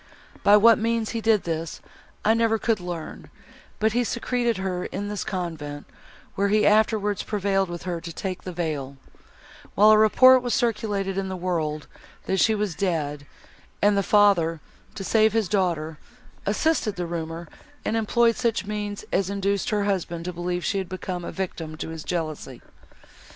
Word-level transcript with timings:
By 0.41 0.57
what 0.57 0.79
means 0.79 1.11
he 1.11 1.21
did 1.21 1.43
this, 1.43 1.79
I 2.25 2.33
never 2.33 2.57
could 2.57 2.79
learn; 2.79 3.29
but 3.77 3.93
he 3.93 4.03
secreted 4.03 4.57
her 4.57 4.85
in 4.85 5.09
this 5.09 5.23
convent, 5.23 5.85
where 6.33 6.47
he 6.47 6.65
afterwards 6.65 7.21
prevailed 7.21 7.69
with 7.69 7.83
her 7.83 8.01
to 8.01 8.11
take 8.11 8.41
the 8.41 8.51
veil, 8.51 8.97
while 9.75 9.91
a 9.91 9.97
report 9.99 10.41
was 10.41 10.55
circulated 10.55 11.19
in 11.19 11.29
the 11.29 11.35
world, 11.37 11.85
that 12.25 12.39
she 12.39 12.55
was 12.55 12.73
dead, 12.73 13.27
and 13.79 13.95
the 13.95 14.01
father, 14.01 14.59
to 14.95 15.03
save 15.03 15.33
his 15.33 15.47
daughter, 15.47 15.99
assisted 16.47 16.95
the 16.95 17.05
rumour, 17.05 17.47
and 17.85 17.95
employed 17.95 18.35
such 18.35 18.65
means 18.65 19.05
as 19.13 19.29
induced 19.29 19.69
her 19.69 19.83
husband 19.83 20.25
to 20.25 20.33
believe 20.33 20.65
she 20.65 20.79
had 20.79 20.89
become 20.89 21.23
a 21.23 21.31
victim 21.31 21.77
to 21.77 21.89
his 21.89 22.03
jealousy. 22.03 22.59